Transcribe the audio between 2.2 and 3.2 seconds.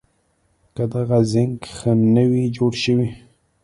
وي جوړ شوي